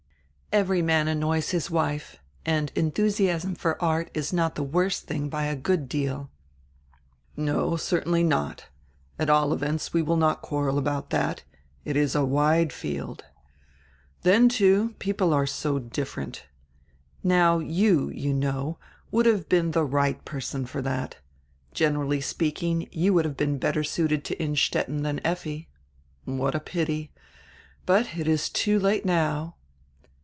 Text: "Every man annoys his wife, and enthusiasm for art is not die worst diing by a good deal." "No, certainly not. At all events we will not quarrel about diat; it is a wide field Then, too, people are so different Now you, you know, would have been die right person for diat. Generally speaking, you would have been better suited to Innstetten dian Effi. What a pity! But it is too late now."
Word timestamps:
"Every 0.53 0.81
man 0.81 1.07
annoys 1.07 1.51
his 1.51 1.71
wife, 1.71 2.17
and 2.45 2.73
enthusiasm 2.75 3.55
for 3.55 3.81
art 3.81 4.11
is 4.13 4.33
not 4.33 4.55
die 4.55 4.63
worst 4.63 5.07
diing 5.07 5.29
by 5.29 5.45
a 5.45 5.55
good 5.55 5.87
deal." 5.87 6.29
"No, 7.37 7.77
certainly 7.77 8.21
not. 8.21 8.65
At 9.17 9.29
all 9.29 9.53
events 9.53 9.93
we 9.93 10.01
will 10.01 10.17
not 10.17 10.41
quarrel 10.41 10.77
about 10.77 11.09
diat; 11.09 11.43
it 11.85 11.95
is 11.95 12.15
a 12.15 12.25
wide 12.25 12.73
field 12.73 13.23
Then, 14.23 14.49
too, 14.49 14.93
people 14.99 15.33
are 15.33 15.47
so 15.47 15.79
different 15.79 16.47
Now 17.23 17.59
you, 17.59 18.09
you 18.09 18.33
know, 18.33 18.77
would 19.09 19.27
have 19.27 19.47
been 19.47 19.71
die 19.71 19.79
right 19.79 20.25
person 20.25 20.65
for 20.65 20.81
diat. 20.83 21.13
Generally 21.73 22.19
speaking, 22.21 22.89
you 22.91 23.13
would 23.13 23.23
have 23.23 23.37
been 23.37 23.57
better 23.57 23.85
suited 23.85 24.25
to 24.25 24.35
Innstetten 24.43 25.03
dian 25.03 25.21
Effi. 25.25 25.69
What 26.25 26.55
a 26.55 26.59
pity! 26.59 27.13
But 27.85 28.17
it 28.17 28.27
is 28.27 28.49
too 28.49 28.77
late 28.81 29.05
now." 29.05 29.55